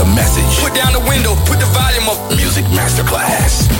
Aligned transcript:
the 0.00 0.14
message. 0.14 0.64
Put 0.64 0.74
down 0.74 0.92
the 0.92 1.00
window, 1.00 1.34
put 1.44 1.60
the 1.60 1.66
volume 1.66 2.08
up. 2.08 2.30
Music 2.36 2.64
Masterclass. 2.66 3.79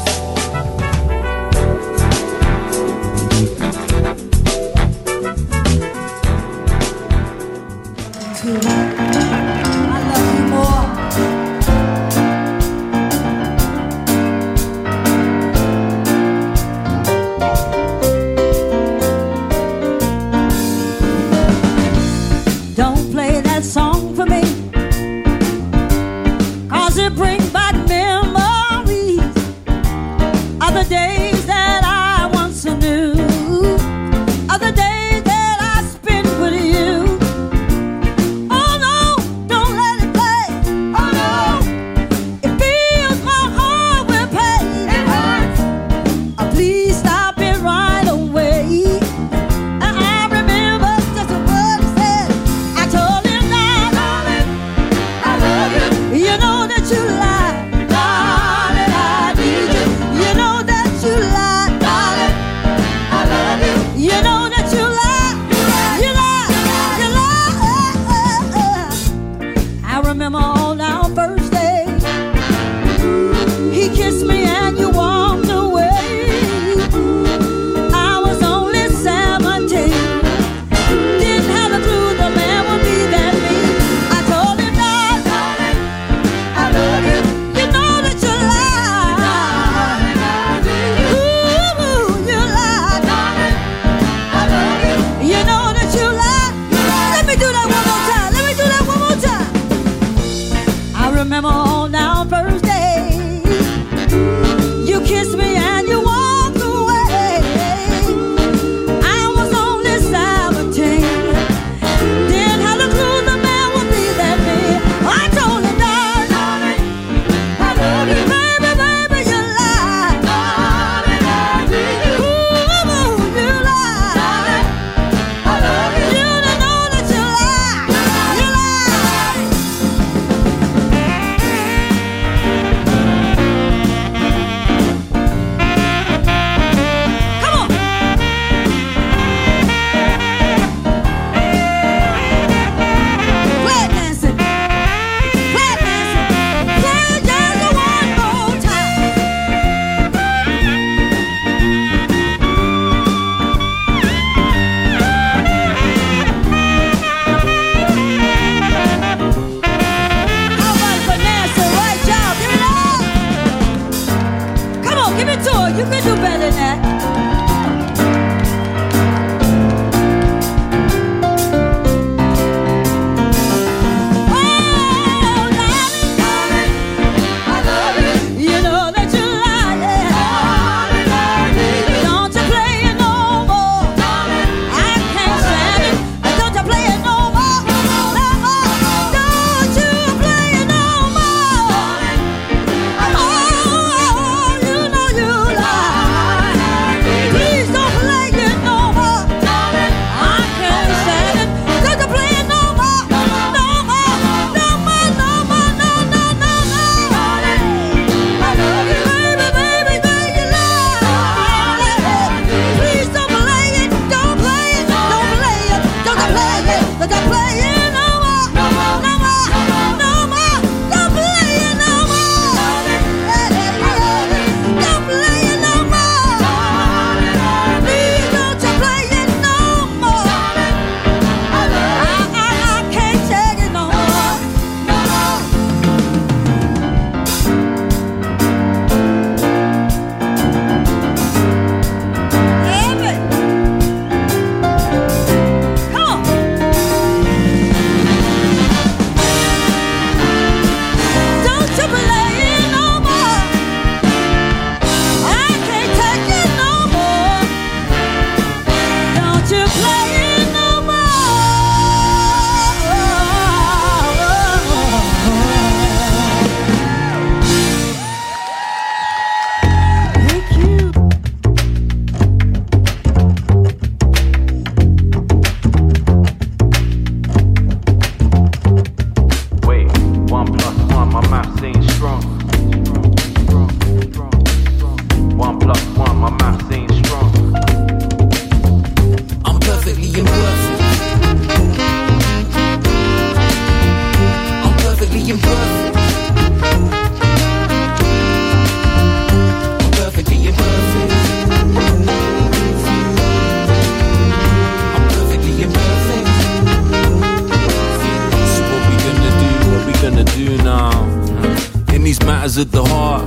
Matters 312.41 312.57
at 312.57 312.71
the 312.71 312.83
heart. 312.83 313.23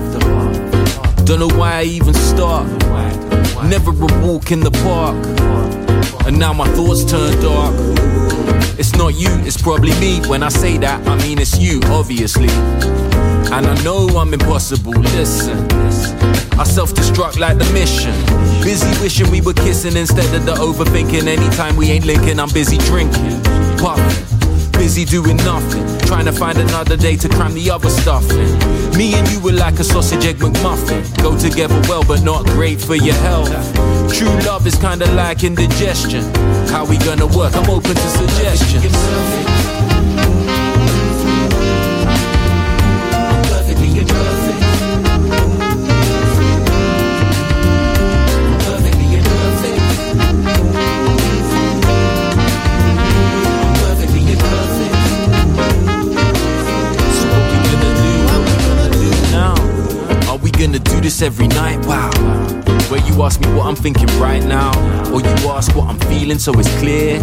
Don't 1.24 1.38
know 1.38 1.56
why 1.56 1.78
I 1.78 1.82
even 1.84 2.14
start. 2.14 2.66
Never 3.68 3.92
a 3.92 4.26
walk 4.26 4.50
in 4.50 4.60
the 4.60 4.72
park. 4.82 5.16
And 6.26 6.36
now 6.36 6.52
my 6.52 6.66
thoughts 6.74 7.04
turn 7.04 7.32
dark. 7.40 7.74
It's 8.76 8.96
not 8.96 9.14
you, 9.14 9.30
it's 9.46 9.60
probably 9.60 9.92
me. 10.00 10.20
When 10.26 10.42
I 10.42 10.48
say 10.48 10.78
that, 10.78 11.06
I 11.06 11.16
mean 11.22 11.38
it's 11.38 11.56
you, 11.58 11.80
obviously. 11.84 12.48
And 13.54 13.66
I 13.66 13.82
know 13.84 14.08
I'm 14.08 14.34
impossible, 14.34 14.92
listen. 15.16 15.58
I 16.58 16.64
self 16.64 16.92
destruct 16.92 17.38
like 17.38 17.58
the 17.58 17.70
mission. 17.72 18.14
Busy 18.64 18.90
wishing 19.00 19.30
we 19.30 19.40
were 19.40 19.54
kissing 19.54 19.96
instead 19.96 20.34
of 20.34 20.44
the 20.44 20.54
overthinking. 20.54 21.26
Anytime 21.28 21.76
we 21.76 21.88
ain't 21.90 22.04
linking, 22.04 22.40
I'm 22.40 22.50
busy 22.50 22.78
drinking, 22.78 23.42
puffing. 23.78 24.33
Busy 24.84 25.06
doing 25.06 25.38
nothing, 25.38 25.82
trying 26.00 26.26
to 26.26 26.32
find 26.32 26.58
another 26.58 26.94
day 26.94 27.16
to 27.16 27.26
cram 27.26 27.54
the 27.54 27.70
other 27.70 27.88
stuff 27.88 28.30
in. 28.30 28.98
Me 28.98 29.14
and 29.14 29.26
you 29.30 29.40
were 29.40 29.50
like 29.50 29.78
a 29.78 29.82
sausage 29.82 30.26
egg 30.26 30.36
McMuffin. 30.36 31.00
Go 31.22 31.38
together 31.38 31.80
well, 31.88 32.04
but 32.04 32.22
not 32.22 32.44
great 32.44 32.82
for 32.82 32.94
your 32.94 33.14
health. 33.14 33.48
True 34.12 34.28
love 34.42 34.66
is 34.66 34.74
kinda 34.74 35.10
like 35.14 35.42
indigestion. 35.42 36.22
How 36.68 36.84
we 36.84 36.98
gonna 36.98 37.26
work? 37.26 37.56
I'm 37.56 37.70
open 37.70 37.94
to 37.94 38.08
suggestions. 38.10 40.43
This 61.04 61.20
every 61.20 61.48
night? 61.48 61.84
Wow. 61.84 62.03
You 63.14 63.22
ask 63.22 63.40
me 63.40 63.46
what 63.54 63.66
I'm 63.66 63.76
thinking 63.76 64.08
right 64.18 64.42
now, 64.42 64.72
or 65.12 65.20
you 65.20 65.48
ask 65.48 65.72
what 65.76 65.88
I'm 65.88 66.00
feeling 66.10 66.40
so 66.40 66.52
it's 66.58 66.68
clear. 66.80 67.20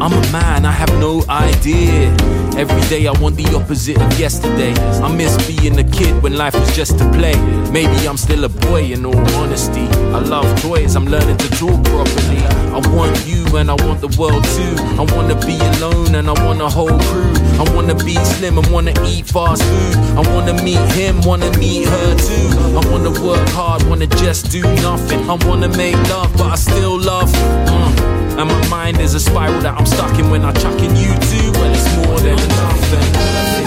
I'm 0.00 0.12
a 0.12 0.32
man, 0.32 0.64
I 0.64 0.70
have 0.70 0.90
no 1.00 1.24
idea. 1.28 2.14
Every 2.56 2.80
day 2.88 3.08
I 3.08 3.12
want 3.20 3.36
the 3.36 3.52
opposite 3.56 4.00
of 4.00 4.20
yesterday. 4.20 4.72
I 5.02 5.12
miss 5.12 5.34
being 5.48 5.76
a 5.80 5.84
kid 5.84 6.22
when 6.22 6.36
life 6.36 6.54
was 6.54 6.76
just 6.76 6.96
to 6.98 7.10
play. 7.10 7.34
Maybe 7.72 8.06
I'm 8.06 8.16
still 8.16 8.44
a 8.44 8.48
boy 8.48 8.92
in 8.92 9.04
all 9.04 9.18
honesty. 9.36 9.88
I 10.14 10.20
love 10.20 10.46
toys, 10.62 10.94
I'm 10.94 11.06
learning 11.06 11.38
to 11.38 11.48
talk 11.50 11.82
properly. 11.84 12.38
I 12.72 12.80
want 12.94 13.26
you 13.26 13.44
and 13.56 13.70
I 13.70 13.74
want 13.84 14.00
the 14.00 14.14
world 14.18 14.44
too. 14.44 14.74
I 15.00 15.04
wanna 15.14 15.34
be 15.44 15.58
alone 15.76 16.14
and 16.14 16.28
I 16.28 16.44
want 16.44 16.60
a 16.60 16.68
whole 16.68 16.98
crew. 17.10 17.32
I 17.58 17.64
wanna 17.74 17.94
be 17.94 18.14
slim 18.24 18.58
and 18.58 18.66
wanna 18.70 18.92
eat 19.06 19.26
fast 19.26 19.62
food. 19.62 19.96
I 20.16 20.22
wanna 20.34 20.54
meet 20.62 20.82
him, 20.92 21.20
wanna 21.22 21.50
meet 21.58 21.88
her 21.88 22.14
too. 22.16 22.48
I 22.78 22.82
wanna 22.90 23.10
work 23.22 23.48
hard, 23.50 23.82
wanna 23.88 24.06
just 24.06 24.50
do 24.50 24.62
nothing. 24.82 25.20
I 25.32 25.46
wanna 25.46 25.68
make 25.78 25.96
love, 26.10 26.30
but 26.36 26.52
I 26.52 26.56
still 26.56 27.00
love. 27.00 27.32
Mm. 27.32 28.38
And 28.38 28.48
my 28.50 28.68
mind 28.68 29.00
is 29.00 29.14
a 29.14 29.20
spiral 29.20 29.62
that 29.62 29.78
I'm 29.78 29.86
stuck 29.86 30.18
in 30.18 30.28
when 30.28 30.44
I 30.44 30.52
chuck 30.52 30.78
in 30.82 30.94
you 30.94 31.08
too. 31.30 31.52
Well, 31.52 31.72
it's 31.72 31.96
more 31.96 32.20
than 32.20 32.36
nothing. 32.36 33.61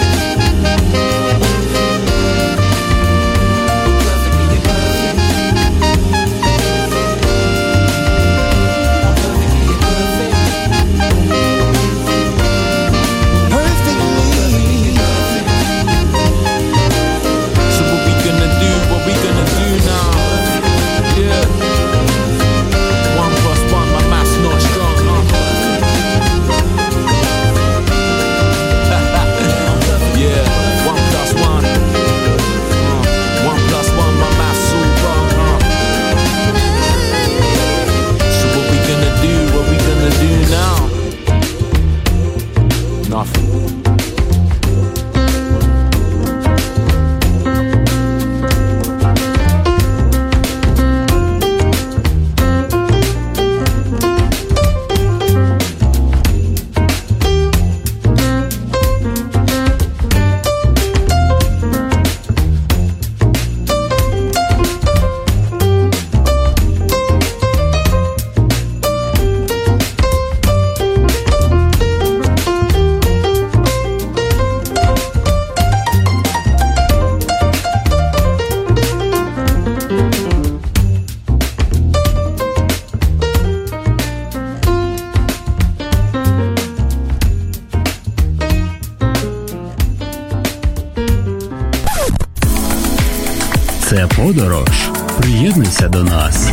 Подорож. 94.26 94.90
Приєднуйся 95.18 95.88
до 95.88 96.04
нас. 96.04 96.50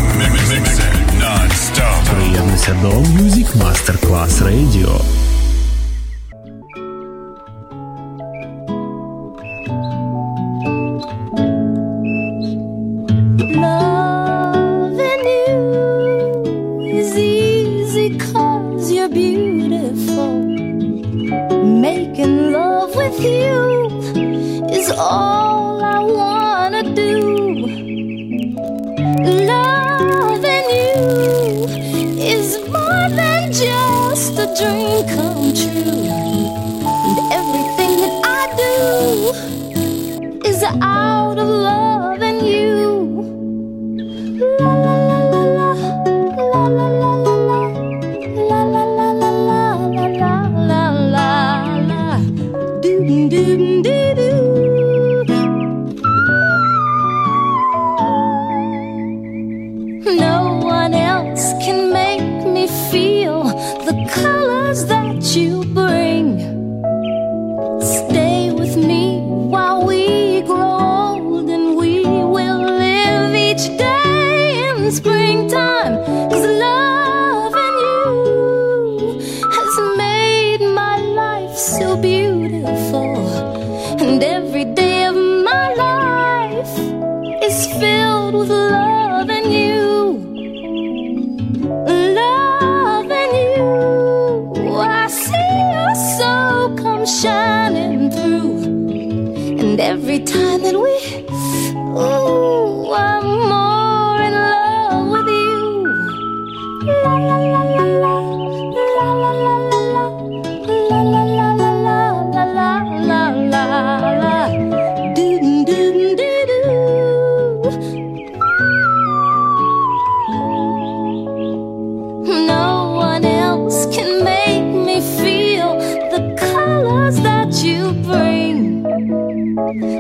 Приєднуйся 2.12 2.76
до 2.82 2.90
Music 2.90 3.48
Masterclass 3.58 4.42
Radio. 4.44 5.02
Loving 13.38 13.83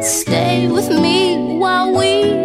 Stay 0.01 0.67
with 0.67 0.89
me 0.89 1.57
while 1.57 1.91
we 1.95 2.42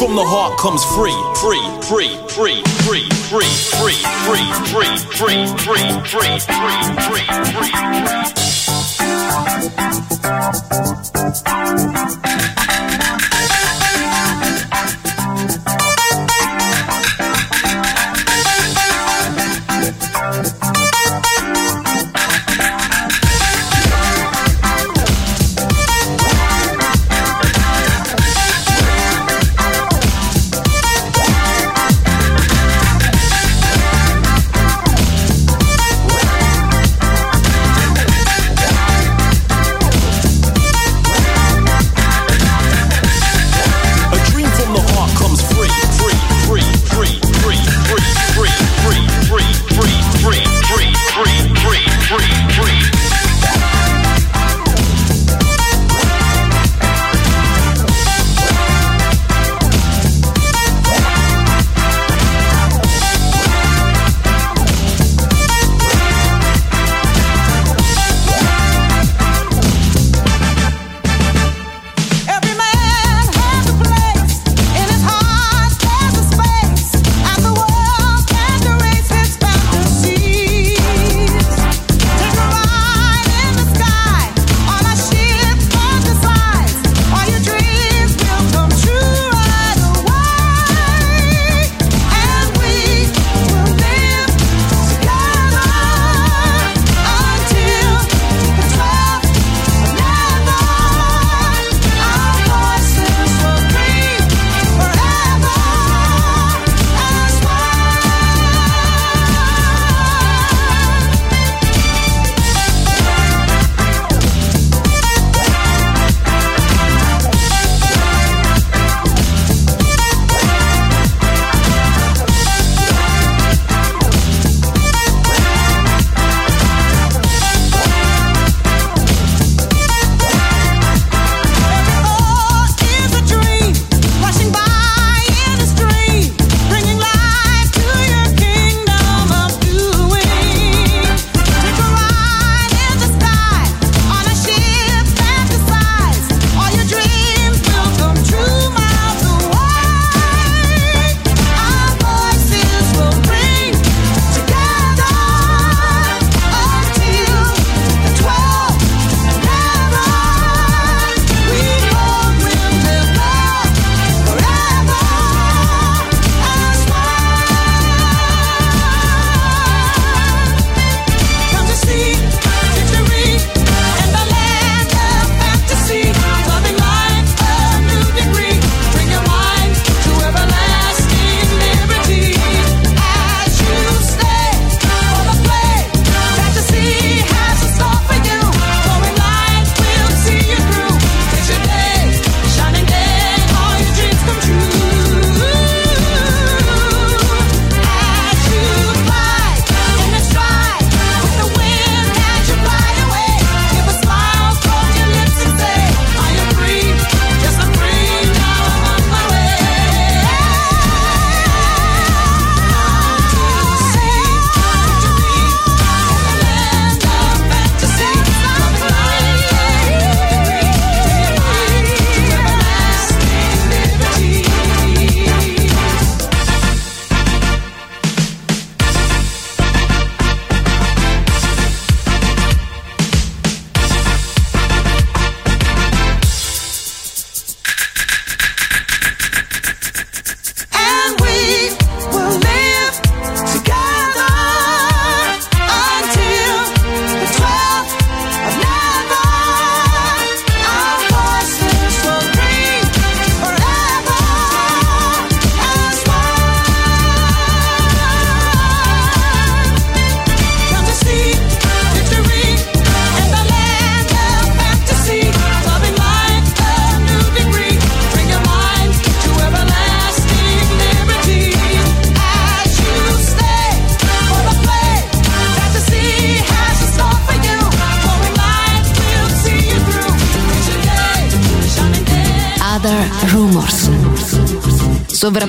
From 0.00 0.16
the 0.16 0.24
heart 0.24 0.56
comes 0.58 0.82
free, 0.96 1.12
free, 1.36 1.60
free, 1.82 2.16
free, 2.30 2.62
free, 2.80 2.88
free, 2.88 3.04
free, 3.28 3.52
free, 3.76 4.00
free, 4.24 4.48
free, 5.12 5.20
free, 5.20 5.44
free, 5.60 6.00
free, 6.08 6.40
free, 6.48 7.04
free, 7.04 7.28
free. 11.12 11.19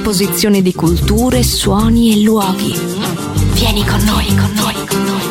contrapposizione 0.01 0.63
di 0.63 0.73
culture, 0.73 1.43
suoni 1.43 2.11
e 2.11 2.23
luoghi. 2.23 2.73
Vieni 3.53 3.85
con 3.85 4.03
noi, 4.03 4.25
con 4.35 4.51
noi, 4.53 4.73
con 4.87 5.03
noi. 5.03 5.21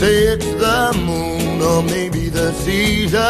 say 0.00 0.18
it's 0.32 0.50
the 0.64 0.82
moon 1.06 1.60
or 1.60 1.82
maybe 1.82 2.30
the 2.30 2.52
season. 2.64 3.20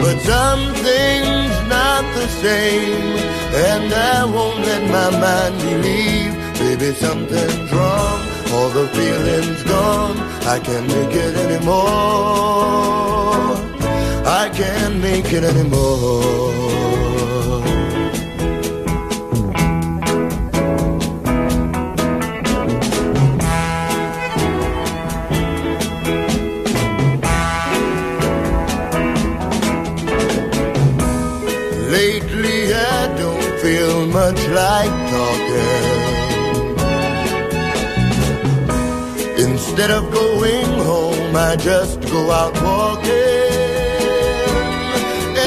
But 0.00 0.16
something's 0.32 1.58
not 1.76 2.04
the 2.18 2.28
same, 2.44 3.18
and 3.70 3.92
I 3.92 4.24
won't 4.34 4.60
let 4.68 4.82
my 4.96 5.10
mind 5.24 5.54
believe. 5.66 6.32
Baby, 6.62 6.88
something's 7.06 7.72
wrong, 7.72 8.20
all 8.54 8.70
the 8.78 8.86
feeling's 8.96 9.62
gone. 9.64 10.16
I 10.54 10.60
can't 10.60 10.86
make 10.96 11.14
it 11.26 11.34
anymore. 11.44 11.88
I 14.40 14.44
can't 14.60 14.96
make 15.08 15.32
it 15.32 15.42
anymore. 15.42 16.87
Much 34.32 34.48
like 34.48 34.94
talking. 35.10 35.88
Instead 39.46 39.90
of 39.90 40.02
going 40.12 40.72
home, 40.90 41.34
I 41.34 41.56
just 41.56 42.00
go 42.02 42.30
out 42.30 42.52
walking 42.62 43.12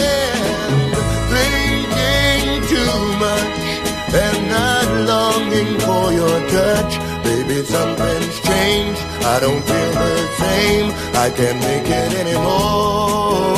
and 0.07 0.93
thinking 1.33 2.61
too 2.73 2.97
much 3.25 3.61
and 4.23 4.39
not 4.55 4.87
longing 5.11 5.79
for 5.85 6.05
your 6.19 6.37
touch. 6.57 6.93
Baby, 7.23 7.57
something's 7.63 8.37
changed. 8.49 9.01
I 9.33 9.37
don't 9.41 9.63
feel 9.69 9.91
the 10.03 10.27
same. 10.41 10.87
I 11.23 11.29
can't 11.37 11.59
make 11.59 11.87
it 11.87 12.13
anymore. 12.23 13.51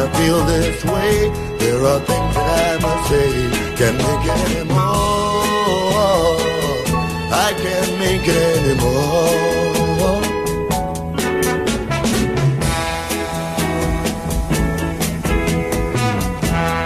I 0.00 0.06
feel 0.12 0.44
this 0.44 0.84
way, 0.84 1.28
there 1.58 1.84
are 1.84 1.98
things 1.98 2.34
that 2.36 2.70
I 2.70 2.78
must 2.80 3.08
say. 3.10 3.30
Can't 3.78 3.96
make 3.98 4.24
it 4.30 4.38
anymore. 4.46 4.78
I 7.34 7.52
can't 7.62 7.92
make 7.98 8.28
it 8.28 8.36
anymore. 8.58 9.38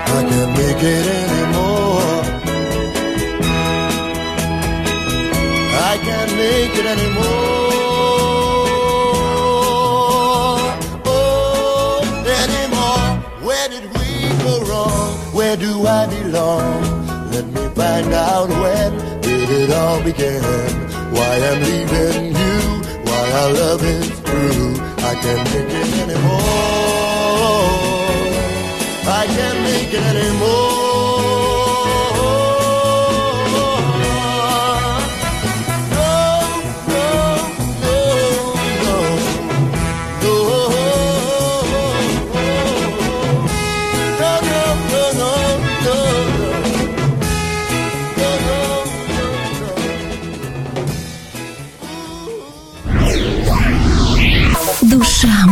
I 0.09 0.21
can't 0.31 0.53
make 0.57 0.83
it 0.83 1.07
anymore. 1.21 2.23
I 5.91 5.99
can't 6.07 6.33
make 6.37 6.75
it 6.81 6.87
anymore. 6.87 7.52
Did 13.73 13.85
we 13.97 14.09
go 14.45 14.55
wrong? 14.69 15.11
Where 15.37 15.57
do 15.57 15.87
I 15.87 16.07
belong? 16.07 16.83
Let 17.35 17.47
me 17.47 17.65
find 17.75 18.13
out 18.13 18.49
when 18.63 18.91
did 19.23 19.49
it 19.61 19.71
all 19.71 20.03
begin. 20.03 20.43
Why 21.17 21.33
I'm 21.49 21.61
leaving 21.71 22.25
you, 22.43 22.59
why 23.07 23.23
our 23.41 23.53
love 23.63 23.83
is 23.83 24.11
through. 24.27 24.75
I 25.11 25.13
can't 25.23 25.45
make 25.53 25.73
it 25.81 25.91
anymore. 26.05 26.43
I 29.21 29.25
can't 29.37 29.61
make 29.69 29.93
it 29.99 30.05
anymore. 30.13 30.82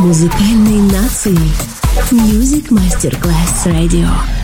Музыкальной 0.01 0.81
нации. 0.91 1.37
Music 2.11 2.71
Masterclass 2.71 3.67
Radio. 3.67 4.40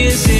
is 0.00 0.26
it? 0.30 0.39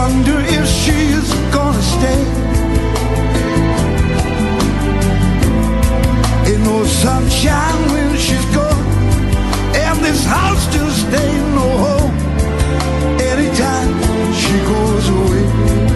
wonder 0.00 0.38
if 0.58 0.66
she's 0.66 1.28
gonna 1.54 1.82
stay. 1.94 2.22
Ain't 6.48 6.62
no 6.64 6.84
sunshine 6.84 7.80
when 7.92 8.16
she's 8.16 8.46
gone, 8.56 8.84
and 9.84 9.98
this 10.06 10.24
house 10.24 10.64
just 10.76 11.04
ain't 11.22 11.48
no 11.60 11.68
home 11.84 12.14
anytime 13.32 13.90
she 14.40 14.56
goes 14.72 15.06
away. 15.18 15.89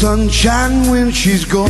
sunshine 0.00 0.88
when 0.92 1.10
she's 1.10 1.44
gone. 1.44 1.68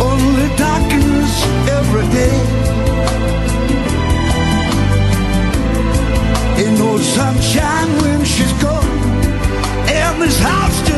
Only 0.00 0.48
darkness 0.56 1.32
every 1.68 2.06
day. 2.08 2.36
Ain't 6.62 6.78
no 6.78 6.96
sunshine 6.96 7.90
when 8.00 8.24
she's 8.24 8.54
gone. 8.62 8.88
And 9.86 10.22
this 10.22 10.38
house. 10.40 10.89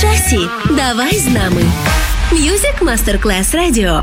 часі. 0.00 0.38
Давай 0.70 1.18
з 1.18 1.26
нами. 1.26 1.62
Music 2.32 2.82
Masterclass 2.82 3.54
Radio. 3.54 4.02